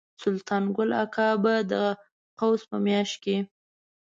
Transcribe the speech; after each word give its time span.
سلطان 0.23 0.63
ګل 0.75 0.91
اکا 1.03 1.29
به 1.43 1.55
د 1.71 1.73
قوس 2.39 2.61
په 2.69 2.77
میاشت 2.85 3.15
کې. 3.23 3.37